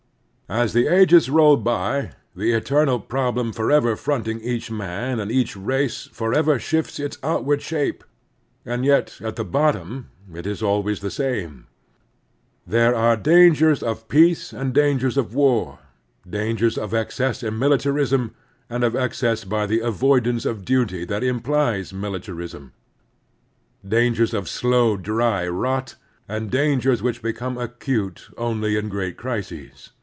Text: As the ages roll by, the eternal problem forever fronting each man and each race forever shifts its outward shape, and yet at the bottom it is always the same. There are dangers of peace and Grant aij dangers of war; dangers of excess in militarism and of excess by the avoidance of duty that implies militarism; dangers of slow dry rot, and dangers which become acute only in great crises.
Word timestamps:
As 0.49 0.73
the 0.73 0.87
ages 0.93 1.29
roll 1.29 1.55
by, 1.55 2.11
the 2.35 2.51
eternal 2.51 2.99
problem 2.99 3.53
forever 3.53 3.95
fronting 3.95 4.41
each 4.41 4.69
man 4.69 5.17
and 5.17 5.31
each 5.31 5.55
race 5.55 6.09
forever 6.11 6.59
shifts 6.59 6.99
its 6.99 7.17
outward 7.23 7.61
shape, 7.61 8.03
and 8.65 8.83
yet 8.83 9.17
at 9.21 9.37
the 9.37 9.45
bottom 9.45 10.09
it 10.33 10.45
is 10.45 10.61
always 10.61 10.99
the 10.99 11.09
same. 11.09 11.67
There 12.67 12.93
are 12.93 13.15
dangers 13.15 13.81
of 13.81 14.09
peace 14.09 14.51
and 14.51 14.73
Grant 14.73 14.73
aij 14.73 14.89
dangers 14.99 15.17
of 15.17 15.33
war; 15.33 15.79
dangers 16.29 16.77
of 16.77 16.93
excess 16.93 17.43
in 17.43 17.57
militarism 17.57 18.31
and 18.69 18.83
of 18.83 18.93
excess 18.93 19.45
by 19.45 19.65
the 19.65 19.79
avoidance 19.79 20.45
of 20.45 20.65
duty 20.65 21.05
that 21.05 21.23
implies 21.23 21.93
militarism; 21.93 22.73
dangers 23.87 24.33
of 24.33 24.49
slow 24.49 24.97
dry 24.97 25.47
rot, 25.47 25.95
and 26.27 26.51
dangers 26.51 27.01
which 27.01 27.21
become 27.21 27.57
acute 27.57 28.27
only 28.37 28.75
in 28.75 28.89
great 28.89 29.15
crises. 29.15 29.91